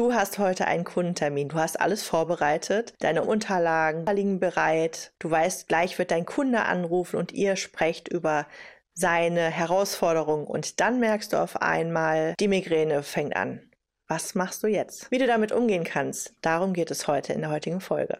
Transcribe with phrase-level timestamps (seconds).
[0.00, 1.50] Du hast heute einen Kundentermin.
[1.50, 2.94] Du hast alles vorbereitet.
[3.00, 5.12] Deine Unterlagen liegen bereit.
[5.18, 8.46] Du weißt, gleich wird dein Kunde anrufen und ihr sprecht über
[8.94, 10.46] seine Herausforderung.
[10.46, 13.60] Und dann merkst du auf einmal, die Migräne fängt an.
[14.08, 15.10] Was machst du jetzt?
[15.10, 18.16] Wie du damit umgehen kannst, darum geht es heute in der heutigen Folge.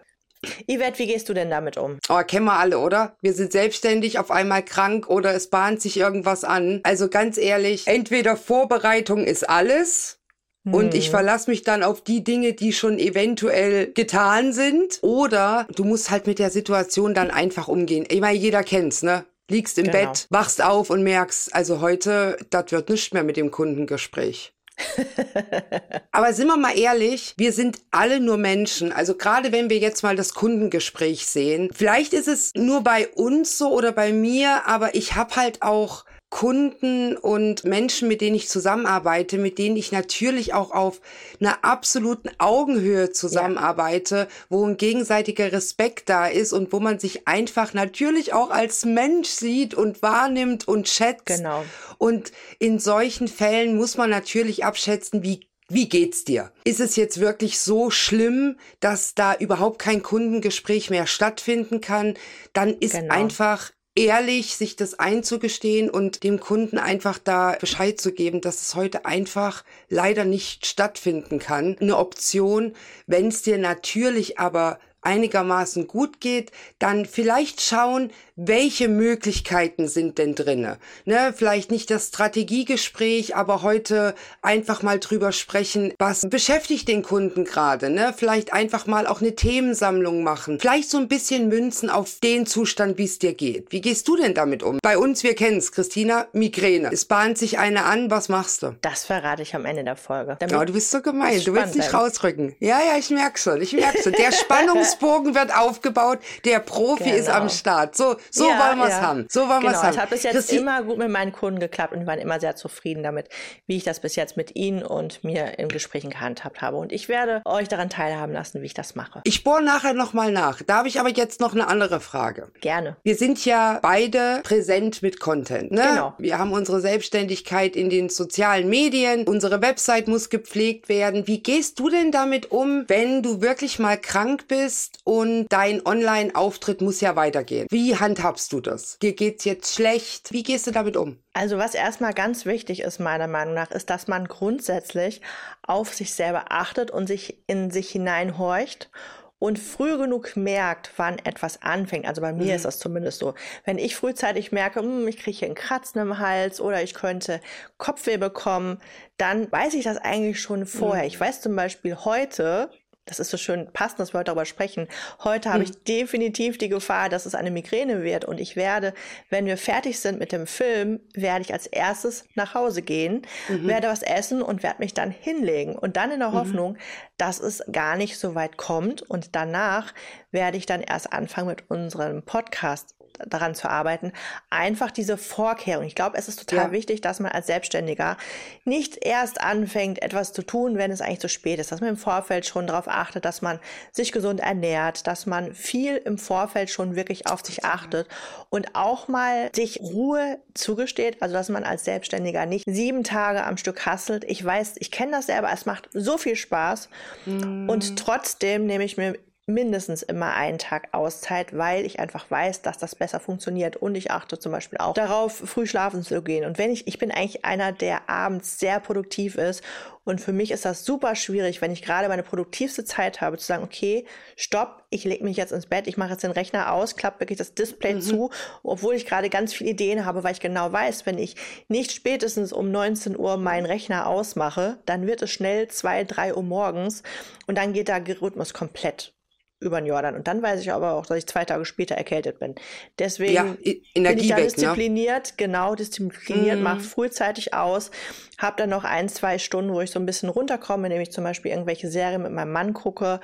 [0.71, 1.99] Yvette, wie gehst du denn damit um?
[2.11, 3.17] Oh, kennen wir alle, oder?
[3.23, 6.81] Wir sind selbstständig, auf einmal krank oder es bahnt sich irgendwas an.
[6.83, 10.20] Also ganz ehrlich, entweder Vorbereitung ist alles.
[10.65, 11.11] Und ich hm.
[11.11, 14.99] verlasse mich dann auf die Dinge, die schon eventuell getan sind.
[15.03, 18.05] Oder du musst halt mit der Situation dann einfach umgehen.
[18.09, 19.25] Ich meine, jeder kennt's, ne?
[19.51, 19.99] Liegst im genau.
[19.99, 24.53] Bett, wachst auf und merkst, also heute, das wird nicht mehr mit dem Kundengespräch.
[26.13, 28.93] Aber sind wir mal ehrlich, wir sind alle nur Menschen.
[28.93, 33.59] Also gerade wenn wir jetzt mal das Kundengespräch sehen, vielleicht ist es nur bei uns
[33.59, 38.49] so oder bei mir, aber ich habe halt auch Kunden und Menschen, mit denen ich
[38.49, 41.01] zusammenarbeite, mit denen ich natürlich auch auf
[41.41, 44.29] einer absoluten Augenhöhe zusammenarbeite, ja.
[44.49, 49.29] wo ein gegenseitiger Respekt da ist und wo man sich einfach natürlich auch als Mensch
[49.29, 51.27] sieht und wahrnimmt und schätzt.
[51.27, 51.65] Genau.
[51.99, 56.51] Und in solchen Fällen muss man natürlich abschätzen, wie wie geht's dir?
[56.65, 62.15] Ist es jetzt wirklich so schlimm, dass da überhaupt kein Kundengespräch mehr stattfinden kann?
[62.53, 63.15] Dann ist genau.
[63.15, 68.75] einfach ehrlich, sich das einzugestehen und dem Kunden einfach da Bescheid zu geben, dass es
[68.75, 71.77] heute einfach leider nicht stattfinden kann.
[71.81, 72.75] Eine Option,
[73.07, 78.11] wenn es dir natürlich aber einigermaßen gut geht, dann vielleicht schauen,
[78.43, 80.79] welche Möglichkeiten sind denn drinne?
[81.05, 87.45] Ne, vielleicht nicht das Strategiegespräch, aber heute einfach mal drüber sprechen, was beschäftigt den Kunden
[87.45, 88.15] gerade, ne?
[88.17, 90.59] Vielleicht einfach mal auch eine Themensammlung machen.
[90.59, 93.73] Vielleicht so ein bisschen münzen auf den Zustand, wie es dir geht.
[93.73, 94.79] Wie gehst du denn damit um?
[94.83, 96.91] Bei uns, wir kennen es, Christina, Migräne.
[96.93, 98.75] Es bahnt sich eine an, was machst du?
[98.81, 100.39] Das verrate ich am Ende der Folge.
[100.41, 102.57] ja, du bist so gemein, du willst nicht rausrücken.
[102.59, 104.13] Ja, ja, ich merk schon, ich merk schon.
[104.13, 107.17] Der Spannungsbogen wird aufgebaut, der Profi genau.
[107.17, 107.51] ist am.
[107.51, 107.97] Start.
[107.97, 109.01] So, so ja, wollen wir es ja.
[109.01, 109.27] haben.
[109.29, 109.91] So wollen genau, wir es haben.
[109.91, 112.41] Es hat bis jetzt Christi immer gut mit meinen Kunden geklappt und die waren immer
[112.41, 113.29] sehr zufrieden damit,
[113.67, 116.77] wie ich das bis jetzt mit ihnen und mir in Gesprächen gehandhabt habe.
[116.77, 119.21] Und ich werde euch daran teilhaben lassen, wie ich das mache.
[119.25, 120.63] Ich bohre nachher nochmal nach.
[120.63, 122.49] Da habe ich aber jetzt noch eine andere Frage.
[122.61, 122.97] Gerne.
[123.03, 125.73] Wir sind ja beide präsent mit Content.
[125.73, 125.83] Ne?
[125.89, 126.15] Genau.
[126.19, 129.25] Wir haben unsere Selbstständigkeit in den sozialen Medien.
[129.27, 131.27] Unsere Website muss gepflegt werden.
[131.27, 136.81] Wie gehst du denn damit um, wenn du wirklich mal krank bist und dein Online-Auftritt
[136.81, 137.67] muss ja weitergehen?
[137.71, 138.99] Wie handhabst handhabst du das?
[138.99, 140.33] Dir geht's jetzt schlecht.
[140.33, 141.19] Wie gehst du damit um?
[141.33, 145.21] Also was erstmal ganz wichtig ist meiner Meinung nach, ist, dass man grundsätzlich
[145.63, 148.91] auf sich selber achtet und sich in sich hineinhorcht
[149.39, 152.07] und früh genug merkt, wann etwas anfängt.
[152.07, 152.51] Also bei mir mhm.
[152.51, 153.35] ist das zumindest so.
[153.65, 157.41] Wenn ich frühzeitig merke, hm, ich kriege hier einen Kratzen im Hals oder ich könnte
[157.79, 158.81] Kopfweh bekommen,
[159.17, 161.05] dann weiß ich das eigentlich schon vorher.
[161.05, 161.09] Mhm.
[161.09, 162.71] Ich weiß zum Beispiel heute,
[163.07, 164.87] das ist so schön passend, dass wir heute darüber sprechen.
[165.25, 165.85] Heute habe ich hm.
[165.89, 168.95] definitiv die Gefahr, dass es eine Migräne wird und ich werde,
[169.31, 173.67] wenn wir fertig sind mit dem Film, werde ich als erstes nach Hause gehen, mhm.
[173.67, 176.35] werde was essen und werde mich dann hinlegen und dann in der mhm.
[176.35, 176.79] Hoffnung,
[177.17, 179.93] dass es gar nicht so weit kommt und danach
[180.31, 182.95] werde ich dann erst anfangen mit unserem Podcast
[183.27, 184.13] daran zu arbeiten,
[184.49, 185.85] einfach diese Vorkehrung.
[185.85, 186.73] Ich glaube, es ist total ja.
[186.73, 188.17] wichtig, dass man als Selbstständiger
[188.65, 191.97] nicht erst anfängt, etwas zu tun, wenn es eigentlich zu spät ist, dass man im
[191.97, 193.59] Vorfeld schon darauf achtet, dass man
[193.93, 198.09] sich gesund ernährt, dass man viel im Vorfeld schon wirklich auf sich achtet
[198.49, 203.57] und auch mal sich Ruhe zugesteht, also dass man als Selbstständiger nicht sieben Tage am
[203.57, 204.25] Stück hasselt.
[204.25, 206.89] Ich weiß, ich kenne das selber, es macht so viel Spaß
[207.27, 207.69] mm.
[207.69, 209.17] und trotzdem nehme ich mir
[209.51, 214.11] mindestens immer einen Tag Auszeit, weil ich einfach weiß, dass das besser funktioniert und ich
[214.11, 216.45] achte zum Beispiel auch darauf, früh schlafen zu gehen.
[216.45, 219.63] Und wenn ich, ich bin eigentlich einer, der abends sehr produktiv ist
[220.05, 223.47] und für mich ist das super schwierig, wenn ich gerade meine produktivste Zeit habe, zu
[223.47, 224.07] sagen, okay,
[224.37, 227.39] stopp, ich lege mich jetzt ins Bett, ich mache jetzt den Rechner aus, klappe wirklich
[227.39, 228.01] das Display mhm.
[228.01, 228.31] zu,
[228.63, 231.37] obwohl ich gerade ganz viele Ideen habe, weil ich genau weiß, wenn ich
[231.69, 236.43] nicht spätestens um 19 Uhr meinen Rechner ausmache, dann wird es schnell zwei, drei Uhr
[236.43, 237.03] morgens
[237.47, 239.13] und dann geht der Rhythmus komplett
[239.61, 240.15] über den Jordan.
[240.15, 242.55] Und dann weiß ich aber auch, dass ich zwei Tage später erkältet bin.
[242.99, 244.51] Deswegen ja, bin ich da weg, ne?
[244.51, 245.35] diszipliniert, ne?
[245.37, 246.63] genau, diszipliniert, mm.
[246.63, 247.91] mache frühzeitig aus,
[248.39, 251.25] habe dann noch ein, zwei Stunden, wo ich so ein bisschen runterkomme, indem ich zum
[251.25, 253.21] Beispiel irgendwelche Serien mit meinem Mann gucke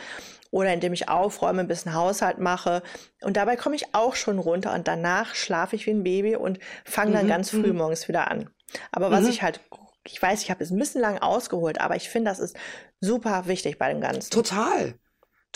[0.50, 2.82] oder indem ich aufräume, ein bisschen Haushalt mache.
[3.22, 6.58] Und dabei komme ich auch schon runter und danach schlafe ich wie ein Baby und
[6.84, 7.30] fange dann mhm.
[7.30, 7.78] ganz früh mhm.
[7.78, 8.50] morgens wieder an.
[8.92, 9.30] Aber was mhm.
[9.30, 9.60] ich halt
[10.08, 12.56] ich weiß, ich habe es ein bisschen lang ausgeholt, aber ich finde, das ist
[13.00, 14.30] super wichtig bei dem Ganzen.
[14.30, 14.94] Total.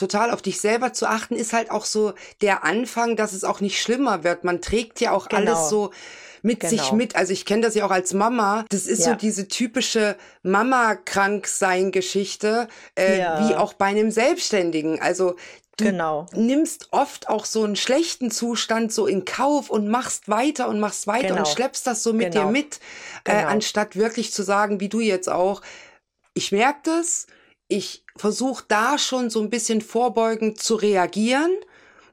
[0.01, 3.61] Total auf dich selber zu achten, ist halt auch so der Anfang, dass es auch
[3.61, 4.43] nicht schlimmer wird.
[4.45, 5.53] Man trägt ja auch genau.
[5.53, 5.93] alles so
[6.43, 6.71] mit genau.
[6.71, 7.17] sich mit.
[7.17, 8.65] Also ich kenne das ja auch als Mama.
[8.71, 9.11] Das ist ja.
[9.11, 12.69] so diese typische Mama-Kranksein-Geschichte,
[12.99, 13.49] äh, ja.
[13.49, 15.01] wie auch bei einem Selbstständigen.
[15.01, 15.37] Also
[15.77, 16.27] Du genau.
[16.35, 21.07] nimmst oft auch so einen schlechten Zustand so in Kauf und machst weiter und machst
[21.07, 21.39] weiter genau.
[21.39, 22.45] und schleppst das so mit genau.
[22.47, 22.81] dir mit,
[23.25, 23.49] äh, genau.
[23.49, 25.63] anstatt wirklich zu sagen, wie du jetzt auch,
[26.35, 27.27] ich merke das,
[27.71, 31.53] ich versuche da schon so ein bisschen vorbeugend zu reagieren,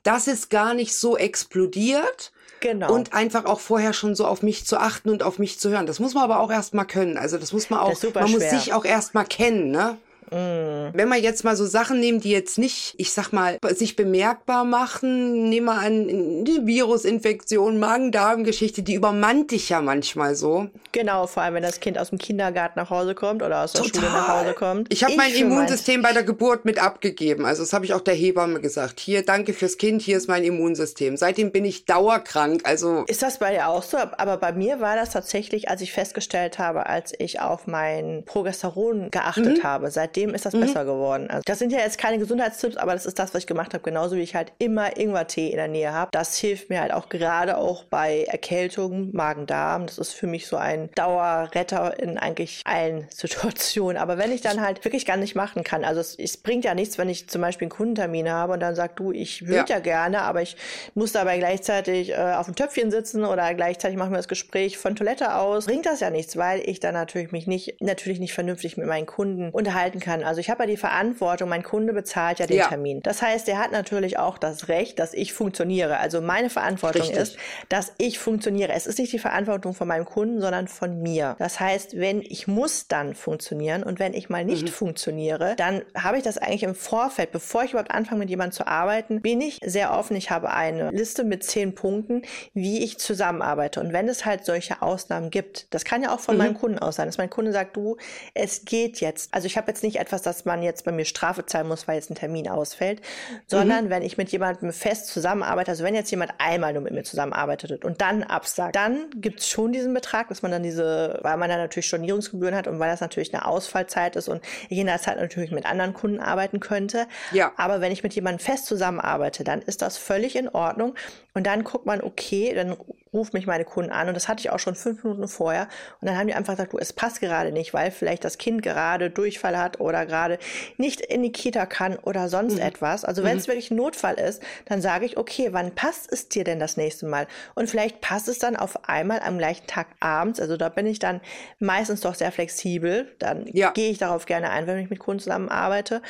[0.04, 2.31] dass es gar nicht so explodiert.
[2.59, 2.92] Genau.
[2.92, 5.86] Und einfach auch vorher schon so auf mich zu achten und auf mich zu hören.
[5.86, 7.18] Das muss man aber auch erstmal können.
[7.18, 9.98] Also das muss man auch, man muss sich auch erstmal kennen, ne?
[10.31, 10.94] Mm.
[10.94, 14.65] Wenn wir jetzt mal so Sachen nehmen, die jetzt nicht, ich sag mal, sich bemerkbar
[14.65, 20.68] machen, nehmen wir an, die Virusinfektion, Magen-Darm-Geschichte, die übermannt dich ja manchmal so.
[20.91, 23.83] Genau, vor allem wenn das Kind aus dem Kindergarten nach Hause kommt oder aus der
[23.83, 24.01] Total.
[24.01, 24.94] Schule nach Hause kommt.
[24.94, 27.45] Ich habe mein Immunsystem bei der Geburt mit abgegeben.
[27.45, 29.00] Also das habe ich auch der Hebamme gesagt.
[29.00, 31.18] Hier, danke fürs Kind, hier ist mein Immunsystem.
[31.18, 32.62] Seitdem bin ich dauerkrank.
[32.63, 33.97] Also ist das bei dir auch so?
[33.97, 39.12] Aber bei mir war das tatsächlich, als ich festgestellt habe, als ich auf mein Progesteron
[39.12, 39.63] geachtet mhm.
[39.63, 39.91] habe.
[39.91, 40.61] Seitdem seitdem ist das mhm.
[40.61, 41.29] besser geworden.
[41.29, 43.83] Also das sind ja jetzt keine Gesundheitstipps, aber das ist das, was ich gemacht habe.
[43.83, 46.09] Genauso wie ich halt immer Ingwertee in der Nähe habe.
[46.11, 49.85] Das hilft mir halt auch gerade auch bei Erkältung, Magen-Darm.
[49.85, 53.97] Das ist für mich so ein Dauerretter in eigentlich allen Situationen.
[53.97, 56.73] Aber wenn ich dann halt wirklich gar nicht machen kann, also es, es bringt ja
[56.73, 59.75] nichts, wenn ich zum Beispiel einen Kundentermin habe und dann sagt du, ich würde ja.
[59.75, 59.79] ja.
[59.79, 60.57] gerne, aber ich
[60.95, 64.95] muss dabei gleichzeitig äh, auf dem Töpfchen sitzen oder gleichzeitig machen wir das Gespräch von
[64.95, 65.65] Toilette aus.
[65.65, 69.05] Bringt das ja nichts, weil ich dann natürlich mich nicht, natürlich nicht vernünftig mit meinen
[69.05, 70.24] Kunden unterhalten kann kann.
[70.24, 72.68] Also ich habe ja die Verantwortung, mein Kunde bezahlt ja den ja.
[72.68, 73.01] Termin.
[73.01, 75.98] Das heißt, er hat natürlich auch das Recht, dass ich funktioniere.
[75.98, 77.19] Also meine Verantwortung Richtig.
[77.19, 77.38] ist,
[77.68, 78.71] dass ich funktioniere.
[78.71, 81.36] Es ist nicht die Verantwortung von meinem Kunden, sondern von mir.
[81.39, 84.71] Das heißt, wenn ich muss dann funktionieren und wenn ich mal nicht mhm.
[84.71, 88.65] funktioniere, dann habe ich das eigentlich im Vorfeld, bevor ich überhaupt anfange mit jemandem zu
[88.65, 90.15] arbeiten, bin ich sehr offen.
[90.15, 92.21] Ich habe eine Liste mit zehn Punkten,
[92.53, 93.81] wie ich zusammenarbeite.
[93.81, 96.44] Und wenn es halt solche Ausnahmen gibt, das kann ja auch von mhm.
[96.44, 97.98] meinem Kunden aus sein, dass mein Kunde sagt, du,
[98.33, 99.33] es geht jetzt.
[99.33, 101.95] Also ich habe jetzt nicht etwas, dass man jetzt bei mir Strafe zahlen muss, weil
[101.95, 103.01] jetzt ein Termin ausfällt,
[103.47, 103.89] sondern mhm.
[103.89, 107.83] wenn ich mit jemandem fest zusammenarbeite, also wenn jetzt jemand einmal nur mit mir zusammenarbeitet
[107.83, 111.49] und dann absagt, dann gibt es schon diesen Betrag, dass man dann diese, weil man
[111.49, 114.99] dann natürlich Stornierungsgebühren hat und weil das natürlich eine Ausfallzeit ist und ich in der
[114.99, 117.07] Zeit natürlich mit anderen Kunden arbeiten könnte.
[117.31, 117.51] Ja.
[117.57, 120.95] Aber wenn ich mit jemandem fest zusammenarbeite, dann ist das völlig in Ordnung.
[121.38, 122.75] Und dann guckt man, okay, dann
[123.13, 125.68] ruft mich meine Kunden an und das hatte ich auch schon fünf Minuten vorher.
[126.01, 128.63] Und dann haben die einfach gesagt, du, es passt gerade nicht, weil vielleicht das Kind
[128.63, 130.39] gerade Durchfall hat oder gerade
[130.78, 132.62] nicht in die Kita kann oder sonst mhm.
[132.62, 133.06] etwas.
[133.06, 133.51] Also wenn es mhm.
[133.51, 137.06] wirklich ein Notfall ist, dann sage ich, okay, wann passt es dir denn das nächste
[137.06, 137.28] Mal?
[137.54, 140.39] Und vielleicht passt es dann auf einmal am gleichen Tag abends.
[140.39, 141.22] Also da bin ich dann
[141.60, 143.13] meistens doch sehr flexibel.
[143.19, 143.69] Dann ja.
[143.72, 146.01] gehe ich darauf gerne ein, wenn ich mit Kunden zusammenarbeite.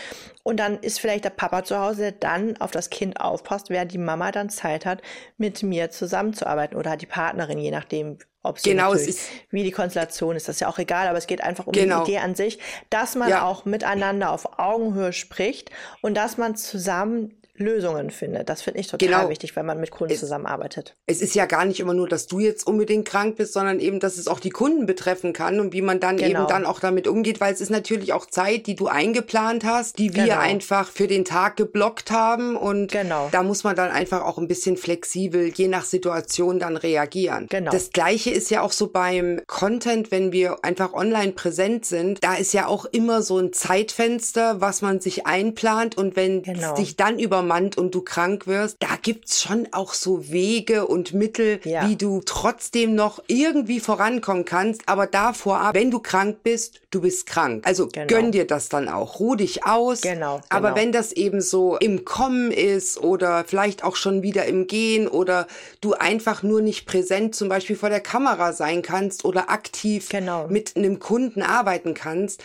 [0.44, 3.92] Und dann ist vielleicht der Papa zu Hause, der dann auf das Kind aufpasst, während
[3.92, 5.02] die Mama dann Zeit hat,
[5.38, 9.72] mit mir zusammenzuarbeiten oder die Partnerin, je nachdem, ob sie genau, es ist, wie die
[9.72, 12.04] Konstellation ist, das ist ja auch egal, aber es geht einfach um genau.
[12.04, 12.60] die Idee an sich,
[12.90, 13.46] dass man ja.
[13.46, 15.72] auch miteinander auf Augenhöhe spricht
[16.02, 18.50] und dass man zusammen Lösungen findet.
[18.50, 19.30] Das finde ich total genau.
[19.30, 20.96] wichtig, wenn man mit Kunden es, zusammenarbeitet.
[21.06, 24.00] Es ist ja gar nicht immer nur, dass du jetzt unbedingt krank bist, sondern eben,
[24.00, 26.42] dass es auch die Kunden betreffen kann und wie man dann genau.
[26.42, 29.98] eben dann auch damit umgeht, weil es ist natürlich auch Zeit, die du eingeplant hast,
[29.98, 30.40] die wir genau.
[30.40, 33.30] einfach für den Tag geblockt haben und genau.
[33.32, 37.48] da muss man dann einfach auch ein bisschen flexibel, je nach Situation dann reagieren.
[37.50, 37.72] Genau.
[37.72, 42.36] Das gleiche ist ja auch so beim Content, wenn wir einfach online präsent sind, da
[42.36, 46.76] ist ja auch immer so ein Zeitfenster, was man sich einplant und wenn genau.
[46.76, 51.14] dich dann über übermannt und du krank wirst, da gibt's schon auch so Wege und
[51.14, 51.88] Mittel, ja.
[51.88, 54.82] wie du trotzdem noch irgendwie vorankommen kannst.
[54.86, 57.66] Aber davor, wenn du krank bist, du bist krank.
[57.66, 58.08] Also genau.
[58.08, 59.20] gönn dir das dann auch.
[59.20, 60.02] Ruh dich aus.
[60.02, 60.42] Genau, genau.
[60.50, 65.08] Aber wenn das eben so im Kommen ist oder vielleicht auch schon wieder im Gehen
[65.08, 65.48] oder
[65.82, 70.48] du einfach nur nicht präsent zum Beispiel vor der Kamera sein kannst oder aktiv genau.
[70.48, 72.44] mit einem Kunden arbeiten kannst,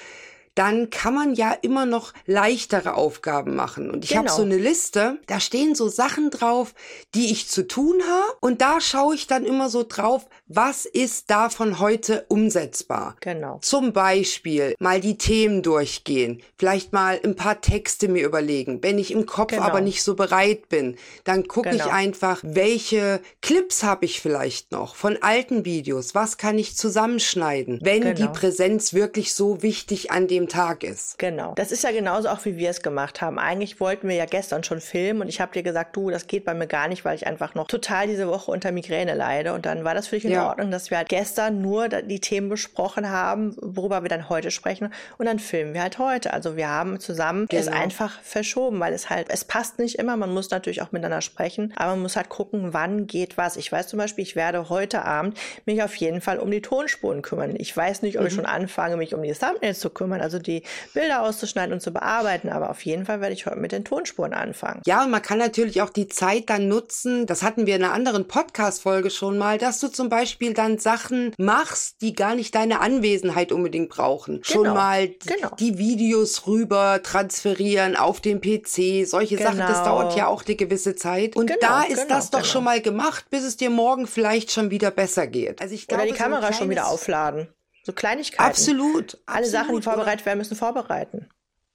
[0.55, 3.91] dann kann man ja immer noch leichtere Aufgaben machen.
[3.91, 4.23] Und ich genau.
[4.23, 6.75] habe so eine Liste, da stehen so Sachen drauf,
[7.15, 8.37] die ich zu tun habe.
[8.41, 13.17] Und da schaue ich dann immer so drauf, was ist davon heute umsetzbar.
[13.21, 13.59] Genau.
[13.63, 18.83] Zum Beispiel mal die Themen durchgehen, vielleicht mal ein paar Texte mir überlegen.
[18.83, 19.63] Wenn ich im Kopf genau.
[19.63, 21.87] aber nicht so bereit bin, dann gucke genau.
[21.87, 27.81] ich einfach, welche Clips habe ich vielleicht noch von alten Videos, was kann ich zusammenschneiden,
[27.83, 28.33] wenn die genau.
[28.33, 31.19] Präsenz wirklich so wichtig an dem dem Tag ist.
[31.19, 31.55] Genau.
[31.55, 33.39] Das ist ja genauso auch, wie wir es gemacht haben.
[33.39, 36.45] Eigentlich wollten wir ja gestern schon filmen und ich habe dir gesagt, du, das geht
[36.45, 39.53] bei mir gar nicht, weil ich einfach noch total diese Woche unter Migräne leide.
[39.53, 40.49] Und dann war das für dich in ja.
[40.49, 44.93] Ordnung, dass wir halt gestern nur die Themen besprochen haben, worüber wir dann heute sprechen.
[45.19, 46.33] Und dann filmen wir halt heute.
[46.33, 47.63] Also wir haben zusammen genau.
[47.63, 50.17] es einfach verschoben, weil es halt, es passt nicht immer.
[50.17, 53.57] Man muss natürlich auch miteinander sprechen, aber man muss halt gucken, wann geht was.
[53.57, 57.23] Ich weiß zum Beispiel, ich werde heute Abend mich auf jeden Fall um die Tonspuren
[57.23, 57.55] kümmern.
[57.57, 58.29] Ich weiß nicht, ob mhm.
[58.29, 60.63] ich schon anfange, mich um die Thumbnails zu kümmern, also die
[60.95, 64.33] Bilder auszuschneiden und zu bearbeiten, aber auf jeden Fall werde ich heute mit den Tonspuren
[64.33, 64.81] anfangen.
[64.87, 67.93] Ja, und man kann natürlich auch die Zeit dann nutzen, das hatten wir in einer
[67.93, 72.81] anderen Podcast-Folge schon mal, dass du zum Beispiel dann Sachen machst, die gar nicht deine
[72.81, 74.41] Anwesenheit unbedingt brauchen.
[74.41, 74.45] Genau.
[74.45, 75.55] Schon mal genau.
[75.59, 79.51] die Videos rüber transferieren auf dem PC, solche genau.
[79.51, 81.37] Sachen, das dauert ja auch eine gewisse Zeit.
[81.37, 84.71] Und genau, da ist das doch schon mal gemacht, bis es dir morgen vielleicht schon
[84.71, 85.61] wieder besser geht.
[85.61, 87.49] Also ich glaube, Oder die Kamera so schon wieder aufladen.
[87.85, 88.45] So Kleinigkeiten.
[88.45, 89.19] Absolut.
[89.27, 91.29] Alle absolut, Sachen, die vorbereitet werden müssen, vorbereiten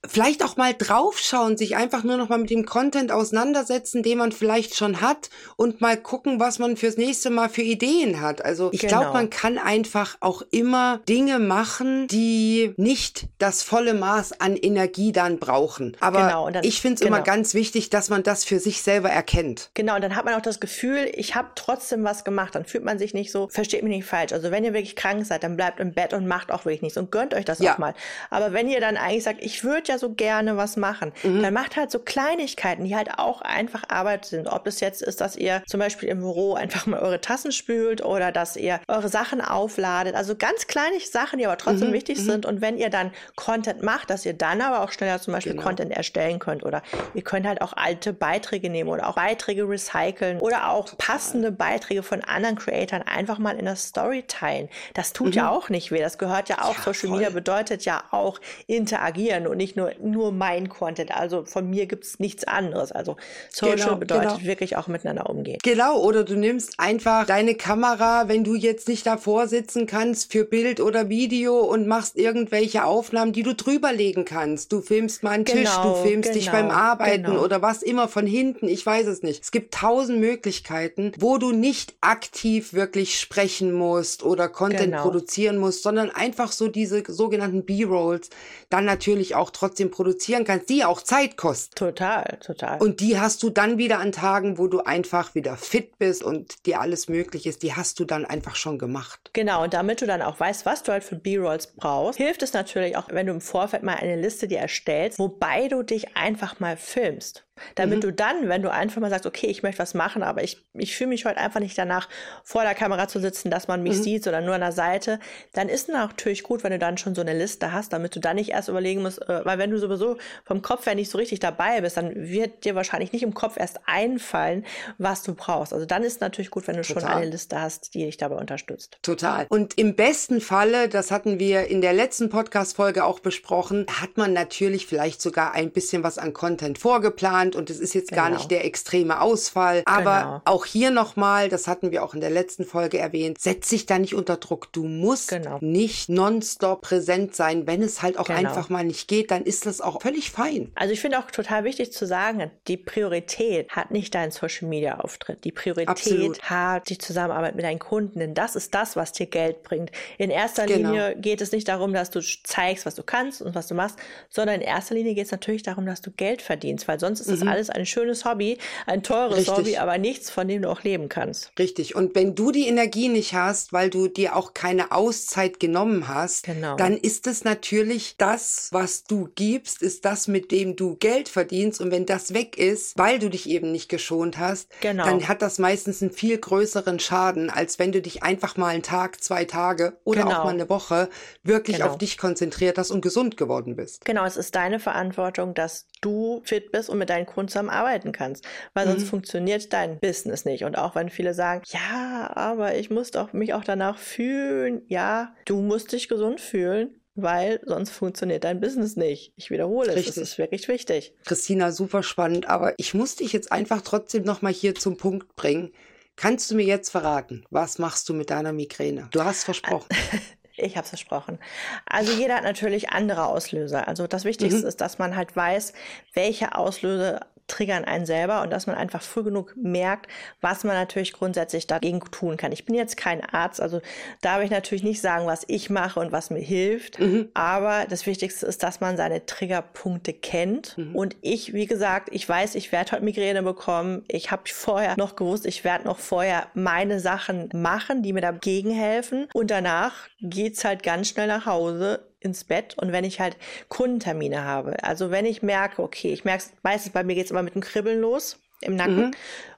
[0.06, 4.32] vielleicht auch mal draufschauen, sich einfach nur noch mal mit dem Content auseinandersetzen, den man
[4.32, 8.46] vielleicht schon hat und mal gucken, was man fürs nächste Mal für Ideen hat.
[8.46, 9.00] Also ich genau.
[9.00, 15.12] glaube, man kann einfach auch immer Dinge machen, die nicht das volle Maß an Energie
[15.12, 15.98] dann brauchen.
[16.00, 17.16] Aber genau, dann, ich finde es genau.
[17.16, 19.72] immer ganz wichtig, dass man das für sich selber erkennt.
[19.74, 22.54] Genau, und dann hat man auch das Gefühl, ich habe trotzdem was gemacht.
[22.54, 24.32] Dann fühlt man sich nicht so, versteht mich nicht falsch.
[24.32, 26.98] Also wenn ihr wirklich krank seid, dann bleibt im Bett und macht auch wirklich nichts
[26.98, 27.74] und gönnt euch das ja.
[27.74, 27.96] auch mal.
[28.30, 31.14] Aber wenn ihr dann eigentlich sagt, ich würde ja so gerne was machen.
[31.24, 31.42] Mhm.
[31.42, 34.48] Dann macht halt so Kleinigkeiten, die halt auch einfach Arbeit sind.
[34.48, 38.04] Ob es jetzt ist, dass ihr zum Beispiel im Büro einfach mal eure Tassen spült
[38.04, 40.16] oder dass ihr eure Sachen aufladet.
[40.16, 41.94] Also ganz kleine Sachen, die aber trotzdem mhm.
[41.94, 42.24] wichtig mhm.
[42.24, 42.46] sind.
[42.46, 45.64] Und wenn ihr dann Content macht, dass ihr dann aber auch schneller zum Beispiel genau.
[45.64, 46.64] Content erstellen könnt.
[46.64, 46.82] Oder
[47.14, 51.16] ihr könnt halt auch alte Beiträge nehmen oder auch Beiträge recyceln oder auch Total.
[51.16, 54.70] passende Beiträge von anderen Creatoren einfach mal in der Story teilen.
[54.94, 55.50] Das tut ja mhm.
[55.50, 56.00] auch nicht weh.
[56.00, 56.76] Das gehört ja auch.
[56.76, 57.18] Ja, Social voll.
[57.18, 61.16] Media bedeutet ja auch interagieren und nicht nur, nur mein Content.
[61.16, 62.92] Also von mir gibt es nichts anderes.
[62.92, 63.16] Also
[63.50, 64.44] Social genau, bedeutet genau.
[64.44, 65.60] wirklich auch miteinander umgehen.
[65.64, 70.44] Genau, oder du nimmst einfach deine Kamera, wenn du jetzt nicht davor sitzen kannst für
[70.44, 74.72] Bild oder Video und machst irgendwelche Aufnahmen, die du drüberlegen kannst.
[74.72, 77.44] Du filmst mal einen genau, Tisch, du filmst dich beim genau, Arbeiten genau.
[77.44, 79.44] oder was immer von hinten, ich weiß es nicht.
[79.44, 85.04] Es gibt tausend Möglichkeiten, wo du nicht aktiv wirklich sprechen musst oder Content genau.
[85.04, 88.32] produzieren musst, sondern einfach so diese sogenannten B-Rolls
[88.70, 91.76] dann natürlich auch trotzdem produzieren kannst, die auch Zeit kosten.
[91.76, 92.80] Total, total.
[92.82, 96.66] Und die hast du dann wieder an Tagen, wo du einfach wieder fit bist und
[96.66, 99.32] dir alles möglich ist, die hast du dann einfach schon gemacht.
[99.34, 102.54] Genau, und damit du dann auch weißt, was du halt für B-Rolls brauchst, hilft es
[102.54, 106.60] natürlich auch, wenn du im Vorfeld mal eine Liste dir erstellst, wobei du dich einfach
[106.60, 107.47] mal filmst.
[107.76, 108.02] Damit mhm.
[108.02, 110.96] du dann, wenn du einfach mal sagst, okay, ich möchte was machen, aber ich, ich
[110.96, 112.08] fühle mich heute einfach nicht danach,
[112.44, 114.04] vor der Kamera zu sitzen, dass man mich mhm.
[114.04, 115.20] sieht, sondern nur an der Seite,
[115.54, 118.20] dann ist es natürlich gut, wenn du dann schon so eine Liste hast, damit du
[118.20, 121.18] dann nicht erst überlegen musst, äh, weil wenn du sowieso vom Kopf her nicht so
[121.18, 124.66] richtig dabei bist, dann wird dir wahrscheinlich nicht im Kopf erst einfallen,
[124.98, 125.74] was du brauchst.
[125.74, 127.02] Also dann ist es natürlich gut, wenn du Total.
[127.02, 129.00] schon eine Liste hast, die dich dabei unterstützt.
[129.02, 129.46] Total.
[129.50, 134.34] Und im besten Falle, das hatten wir in der letzten Podcast-Folge auch besprochen, hat man
[134.34, 138.24] natürlich vielleicht sogar ein bisschen was an Content vorgeplant Zustand und es ist jetzt genau.
[138.24, 139.84] gar nicht der extreme Ausfall.
[139.86, 140.42] Aber genau.
[140.46, 144.00] auch hier nochmal, das hatten wir auch in der letzten Folge erwähnt, setz dich da
[144.00, 144.72] nicht unter Druck.
[144.74, 145.58] Du musst genau.
[145.62, 147.68] nicht nonstop präsent sein.
[147.68, 148.40] Wenn es halt auch genau.
[148.40, 150.72] einfach mal nicht geht, dann ist das auch völlig fein.
[150.76, 155.00] Also ich finde auch total wichtig zu sagen, die Priorität hat nicht dein Social Media
[155.00, 155.44] Auftritt.
[155.44, 156.42] Die Priorität Absolut.
[156.44, 159.92] hat die Zusammenarbeit mit deinen Kunden, denn das ist das, was dir Geld bringt.
[160.18, 160.90] In erster genau.
[160.90, 163.98] Linie geht es nicht darum, dass du zeigst, was du kannst und was du machst,
[164.30, 167.28] sondern in erster Linie geht es natürlich darum, dass du Geld verdienst, weil sonst ist
[167.30, 167.50] es mhm.
[167.50, 169.56] alles ein schönes Hobby, ein teures Richtig.
[169.56, 171.52] Hobby, aber nichts, von dem du auch leben kannst.
[171.58, 171.96] Richtig.
[171.96, 176.46] Und wenn du die Energie nicht hast, weil du dir auch keine Auszeit genommen hast,
[176.46, 176.76] genau.
[176.76, 181.82] dann ist es natürlich das, was du gibst, ist das, mit dem du Geld verdienst.
[181.82, 185.06] Und wenn das weg ist, weil du dich eben nicht geschont hast, genau.
[185.06, 188.84] dann hat das meistens einen viel größeren Schaden, als wenn du dich einfach mal einen
[188.84, 190.40] Tag, zwei Tage oder genau.
[190.40, 191.10] auch mal eine Woche
[191.44, 191.90] wirklich genau.
[191.90, 194.06] auf dich konzentriert hast und gesund geworden bist.
[194.06, 198.48] Genau, es ist deine Verantwortung, dass du fit bist und mit deinen Kunden zusammenarbeiten kannst,
[198.74, 198.92] weil mhm.
[198.92, 200.64] sonst funktioniert dein Business nicht.
[200.64, 205.36] Und auch wenn viele sagen, ja, aber ich muss doch mich auch danach fühlen, ja,
[205.46, 209.34] du musst dich gesund fühlen, weil sonst funktioniert dein Business nicht.
[209.36, 210.10] Ich wiederhole Richtig.
[210.10, 211.14] es, das ist wirklich wichtig.
[211.26, 215.72] Christina, super spannend, aber ich muss dich jetzt einfach trotzdem nochmal hier zum Punkt bringen.
[216.16, 219.08] Kannst du mir jetzt verraten, was machst du mit deiner Migräne?
[219.12, 219.88] Du hast versprochen.
[220.58, 221.40] Ich habe es versprochen.
[221.86, 223.88] Also jeder hat natürlich andere Auslöser.
[223.88, 224.68] Also das Wichtigste mhm.
[224.68, 225.74] ist, dass man halt weiß,
[226.14, 230.08] welche Auslöser triggern einen selber und dass man einfach früh genug merkt,
[230.42, 232.52] was man natürlich grundsätzlich dagegen tun kann.
[232.52, 233.82] Ich bin jetzt kein Arzt, also
[234.22, 237.30] darf ich natürlich nicht sagen, was ich mache und was mir hilft, mhm.
[237.34, 240.96] aber das Wichtigste ist, dass man seine Triggerpunkte kennt mhm.
[240.96, 244.04] und ich, wie gesagt, ich weiß, ich werde heute Migräne bekommen.
[244.08, 248.72] Ich habe vorher noch gewusst, ich werde noch vorher meine Sachen machen, die mir dagegen
[248.72, 253.38] helfen und danach geht's halt ganz schnell nach Hause ins Bett und wenn ich halt
[253.70, 257.32] Kundentermine habe, also wenn ich merke, okay, ich merke es meistens bei mir geht es
[257.32, 259.08] immer mit dem Kribbeln los im Nacken.
[259.08, 259.12] Mhm.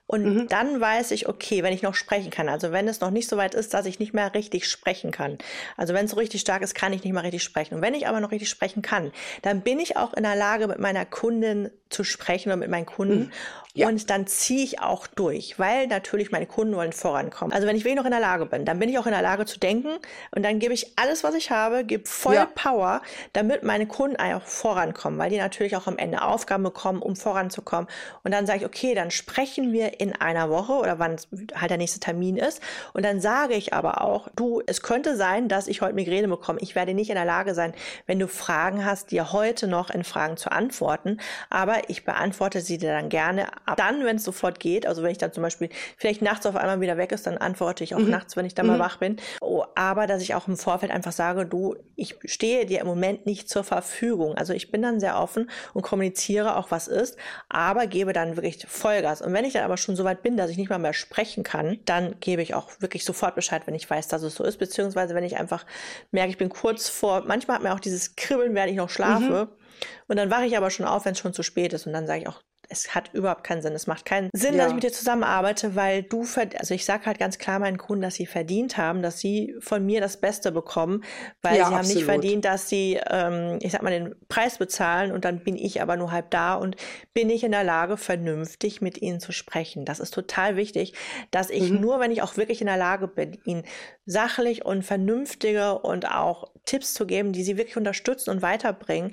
[0.09, 0.47] Und mhm.
[0.47, 3.37] dann weiß ich, okay, wenn ich noch sprechen kann, also wenn es noch nicht so
[3.37, 5.37] weit ist, dass ich nicht mehr richtig sprechen kann.
[5.77, 7.75] Also wenn es so richtig stark ist, kann ich nicht mehr richtig sprechen.
[7.75, 9.11] Und wenn ich aber noch richtig sprechen kann,
[9.43, 12.87] dann bin ich auch in der Lage, mit meiner Kundin zu sprechen oder mit meinen
[12.87, 13.19] Kunden.
[13.19, 13.31] Mhm.
[13.75, 13.87] Ja.
[13.87, 17.53] Und dann ziehe ich auch durch, weil natürlich meine Kunden wollen vorankommen.
[17.53, 19.21] Also wenn ich wenig noch in der Lage bin, dann bin ich auch in der
[19.21, 19.89] Lage zu denken
[20.31, 22.47] und dann gebe ich alles, was ich habe, gebe voll ja.
[22.47, 27.15] Power, damit meine Kunden auch vorankommen, weil die natürlich auch am Ende Aufgaben bekommen, um
[27.15, 27.87] voranzukommen.
[28.23, 31.17] Und dann sage ich, okay, dann sprechen wir in einer Woche oder wann
[31.55, 32.61] halt der nächste Termin ist.
[32.93, 36.59] Und dann sage ich aber auch, du, es könnte sein, dass ich heute Migräne bekomme.
[36.61, 37.73] Ich werde nicht in der Lage sein,
[38.05, 41.19] wenn du Fragen hast, dir heute noch in Fragen zu antworten.
[41.49, 45.11] Aber ich beantworte sie dir dann gerne ab dann, wenn es sofort geht, also wenn
[45.11, 47.99] ich dann zum Beispiel vielleicht nachts auf einmal wieder weg ist, dann antworte ich auch
[47.99, 48.09] mhm.
[48.09, 48.73] nachts, wenn ich dann mhm.
[48.73, 49.17] mal wach bin.
[49.41, 53.25] Oh, aber dass ich auch im Vorfeld einfach sage, du, ich stehe dir im Moment
[53.25, 54.35] nicht zur Verfügung.
[54.35, 58.65] Also ich bin dann sehr offen und kommuniziere auch, was ist, aber gebe dann wirklich
[58.67, 59.21] Vollgas.
[59.21, 61.43] Und wenn ich dann aber schon so weit bin, dass ich nicht mal mehr sprechen
[61.43, 64.57] kann, dann gebe ich auch wirklich sofort Bescheid, wenn ich weiß, dass es so ist,
[64.57, 65.65] beziehungsweise wenn ich einfach
[66.11, 69.49] merke, ich bin kurz vor, manchmal hat mir auch dieses Kribbeln, während ich noch schlafe.
[69.51, 69.59] Mhm.
[70.07, 71.87] Und dann wache ich aber schon auf, wenn es schon zu spät ist.
[71.87, 73.73] Und dann sage ich auch, es hat überhaupt keinen Sinn.
[73.73, 74.59] Es macht keinen Sinn, ja.
[74.59, 76.25] dass ich mit dir zusammenarbeite, weil du,
[76.57, 79.83] also ich sage halt ganz klar meinen Kunden, dass sie verdient haben, dass sie von
[79.83, 81.03] mir das Beste bekommen,
[81.41, 85.11] weil ja, sie haben nicht verdient, dass sie, ähm, ich sag mal, den Preis bezahlen
[85.11, 86.75] und dann bin ich aber nur halb da und
[87.13, 89.83] bin ich in der Lage, vernünftig mit ihnen zu sprechen.
[89.83, 90.93] Das ist total wichtig,
[91.31, 91.81] dass ich mhm.
[91.81, 93.63] nur, wenn ich auch wirklich in der Lage bin, ihnen
[94.05, 99.11] sachlich und vernünftige und auch Tipps zu geben, die sie wirklich unterstützen und weiterbringen,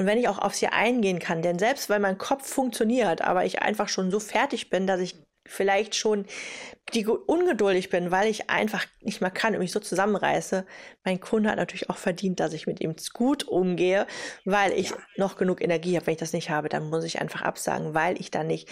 [0.00, 3.44] und wenn ich auch auf sie eingehen kann, denn selbst weil mein Kopf funktioniert, aber
[3.44, 5.14] ich einfach schon so fertig bin, dass ich
[5.46, 6.24] vielleicht schon
[6.94, 10.64] die ungeduldig bin, weil ich einfach nicht mehr kann und mich so zusammenreiße.
[11.04, 14.06] Mein Kunde hat natürlich auch verdient, dass ich mit ihm gut umgehe,
[14.44, 14.96] weil ich ja.
[15.16, 16.06] noch genug Energie habe.
[16.06, 18.68] Wenn ich das nicht habe, dann muss ich einfach absagen, weil ich dann nicht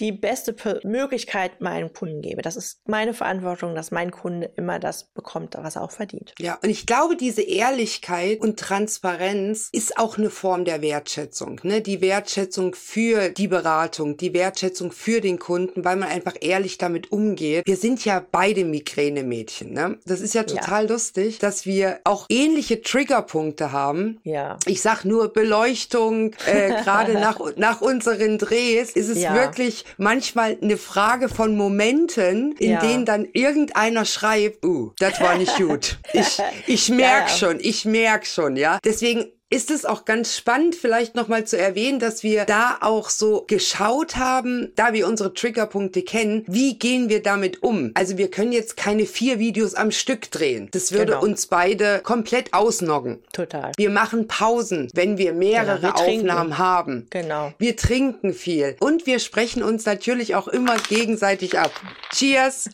[0.00, 2.42] die beste Möglichkeit meinem Kunden gebe.
[2.42, 6.34] Das ist meine Verantwortung, dass mein Kunde immer das bekommt, was er auch verdient.
[6.40, 11.60] Ja, und ich glaube, diese Ehrlichkeit und Transparenz ist auch eine Form der Wertschätzung.
[11.62, 11.80] Ne?
[11.80, 17.12] Die Wertschätzung für die Beratung, die Wertschätzung für den Kunden, weil man einfach ehrlich damit
[17.12, 17.66] umgeht.
[17.66, 19.72] Wir sind ja beide Migräne-Mädchen.
[19.72, 19.98] Ne?
[20.06, 20.90] Das ist ja total ja.
[20.90, 21.67] lustig, dass wir
[22.04, 24.20] auch ähnliche Triggerpunkte haben.
[24.24, 24.58] Ja.
[24.66, 29.34] Ich sag nur Beleuchtung, äh, gerade nach, nach unseren Drehs ist es ja.
[29.34, 32.80] wirklich manchmal eine Frage von Momenten, in ja.
[32.80, 35.98] denen dann irgendeiner schreibt, uh, das war nicht gut.
[36.12, 38.78] Ich, ich merk schon, ich merk schon, ja.
[38.84, 43.44] Deswegen ist es auch ganz spannend, vielleicht nochmal zu erwähnen, dass wir da auch so
[43.46, 47.92] geschaut haben, da wir unsere Triggerpunkte kennen, wie gehen wir damit um?
[47.94, 50.68] Also wir können jetzt keine vier Videos am Stück drehen.
[50.72, 51.22] Das würde genau.
[51.22, 53.22] uns beide komplett ausnoggen.
[53.32, 53.72] Total.
[53.76, 57.06] Wir machen Pausen, wenn wir mehrere genau, wir Aufnahmen haben.
[57.10, 57.52] Genau.
[57.58, 58.76] Wir trinken viel.
[58.80, 61.72] Und wir sprechen uns natürlich auch immer gegenseitig ab.
[62.12, 62.68] Cheers!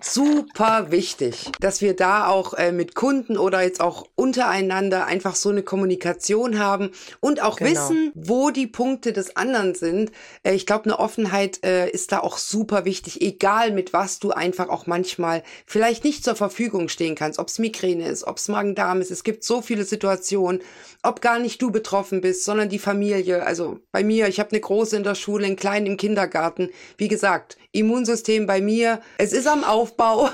[0.00, 5.50] Super wichtig, dass wir da auch äh, mit Kunden oder jetzt auch untereinander einfach so
[5.50, 6.90] eine Kommunikation haben
[7.20, 7.70] und auch genau.
[7.70, 10.10] wissen, wo die Punkte des anderen sind.
[10.42, 14.32] Äh, ich glaube, eine Offenheit äh, ist da auch super wichtig, egal mit was du
[14.32, 18.48] einfach auch manchmal vielleicht nicht zur Verfügung stehen kannst, ob es Migräne ist, ob es
[18.48, 19.12] Magen-Darm ist.
[19.12, 20.62] Es gibt so viele Situationen,
[21.04, 23.44] ob gar nicht du betroffen bist, sondern die Familie.
[23.44, 26.70] Also bei mir, ich habe eine große in der Schule, einen kleinen im Kindergarten.
[26.96, 29.00] Wie gesagt, Immunsystem bei mir.
[29.18, 30.30] Es ist am Aufbau,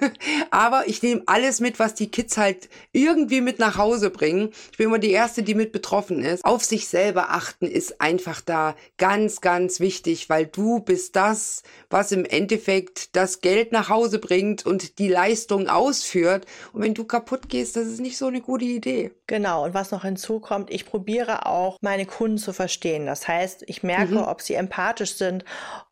[0.50, 4.50] aber ich nehme alles mit, was die Kids halt irgendwie mit nach Hause bringen.
[4.70, 6.44] Ich bin immer die Erste, die mit betroffen ist.
[6.44, 12.12] Auf sich selber achten ist einfach da ganz, ganz wichtig, weil du bist das, was
[12.12, 16.46] im Endeffekt das Geld nach Hause bringt und die Leistung ausführt.
[16.72, 19.10] Und wenn du kaputt gehst, das ist nicht so eine gute Idee.
[19.26, 19.64] Genau.
[19.64, 23.06] Und was noch hinzukommt, ich probiere auch meine Kunden zu verstehen.
[23.06, 24.22] Das heißt, ich merke, mhm.
[24.22, 25.44] ob sie empathisch sind,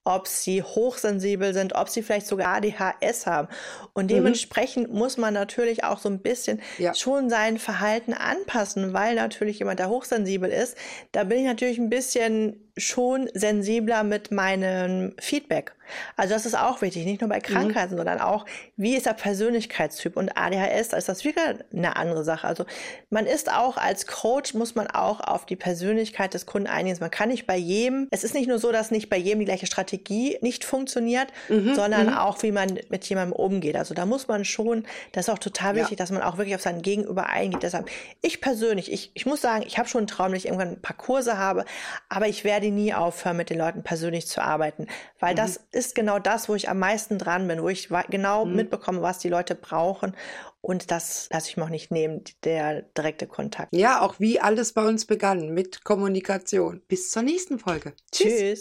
[0.05, 3.49] ob sie hochsensibel sind, ob sie vielleicht sogar ADHS haben.
[3.93, 4.17] Und mhm.
[4.17, 4.99] dementsprechend mhm.
[4.99, 6.95] muss man natürlich auch so ein bisschen ja.
[6.95, 10.77] schon sein Verhalten anpassen, weil natürlich jemand, der hochsensibel ist,
[11.13, 15.75] da bin ich natürlich ein bisschen schon sensibler mit meinem Feedback.
[16.17, 17.43] Also das ist auch wichtig, nicht nur bei mhm.
[17.43, 17.99] Krankheiten, mhm.
[17.99, 20.17] sondern auch, wie ist der Persönlichkeitstyp?
[20.17, 22.47] Und ADHS, da ist das wieder eine andere Sache.
[22.47, 22.65] Also
[23.11, 26.99] man ist auch als Coach, muss man auch auf die Persönlichkeit des Kunden einigen.
[27.01, 29.47] Man kann nicht bei jedem, es ist nicht nur so, dass nicht bei jedem die
[29.47, 31.75] gleiche Strategie nicht funktioniert, mhm.
[31.75, 32.17] sondern mhm.
[32.17, 33.77] auch, wie man mit jemandem umgeht.
[33.77, 35.97] Also da muss man schon, das ist auch total wichtig, ja.
[35.97, 37.63] dass man auch wirklich auf sein Gegenüber eingeht.
[37.63, 40.69] Deshalb, ich persönlich, ich, ich muss sagen, ich habe schon einen Traum, dass ich irgendwann
[40.69, 41.65] ein paar Kurse habe,
[42.09, 44.87] aber ich werde nie aufhören, mit den Leuten persönlich zu arbeiten,
[45.19, 45.39] weil mhm.
[45.39, 48.57] das ist genau das, wo ich am meisten dran bin, wo ich genau mhm.
[48.57, 50.15] mitbekomme, was die Leute brauchen
[50.61, 53.75] und das lasse ich mir auch nicht nehmen, der direkte Kontakt.
[53.75, 56.83] Ja, auch wie alles bei uns begann mit Kommunikation.
[56.87, 57.95] Bis zur nächsten Folge.
[58.13, 58.39] Tschüss.
[58.39, 58.61] Tschüss.